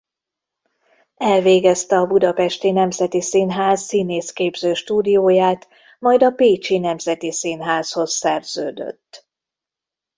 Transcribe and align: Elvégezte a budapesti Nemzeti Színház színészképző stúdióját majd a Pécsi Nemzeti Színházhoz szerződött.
Elvégezte 1.17 1.95
a 1.97 2.05
budapesti 2.05 2.71
Nemzeti 2.71 3.21
Színház 3.21 3.81
színészképző 3.81 4.73
stúdióját 4.73 5.67
majd 5.99 6.23
a 6.23 6.31
Pécsi 6.31 6.77
Nemzeti 6.77 7.31
Színházhoz 7.31 8.13
szerződött. 8.13 9.27